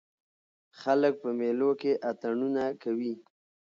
خلک 0.79 1.13
په 1.23 1.29
مېلو 1.39 1.69
کښي 1.79 1.93
اتڼونه 2.09 2.63
کوي. 2.83 3.13